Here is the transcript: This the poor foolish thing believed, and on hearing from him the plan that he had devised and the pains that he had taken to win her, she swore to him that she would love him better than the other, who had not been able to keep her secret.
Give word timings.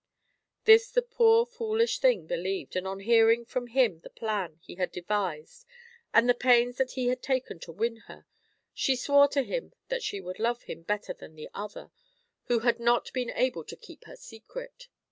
This 0.65 0.89
the 0.89 1.03
poor 1.03 1.45
foolish 1.45 1.99
thing 1.99 2.25
believed, 2.25 2.75
and 2.75 2.87
on 2.87 3.01
hearing 3.01 3.45
from 3.45 3.67
him 3.67 3.99
the 3.99 4.09
plan 4.09 4.53
that 4.53 4.59
he 4.63 4.73
had 4.73 4.91
devised 4.91 5.67
and 6.11 6.27
the 6.27 6.33
pains 6.33 6.77
that 6.77 6.93
he 6.93 7.09
had 7.09 7.21
taken 7.21 7.59
to 7.59 7.71
win 7.71 7.97
her, 8.09 8.25
she 8.73 8.95
swore 8.95 9.27
to 9.27 9.43
him 9.43 9.73
that 9.89 10.01
she 10.01 10.19
would 10.19 10.39
love 10.39 10.63
him 10.63 10.81
better 10.81 11.13
than 11.13 11.35
the 11.35 11.49
other, 11.53 11.91
who 12.45 12.61
had 12.61 12.79
not 12.79 13.13
been 13.13 13.29
able 13.29 13.63
to 13.65 13.75
keep 13.75 14.05
her 14.05 14.15
secret. 14.15 14.87